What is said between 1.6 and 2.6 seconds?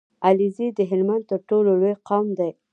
لوی قوم دی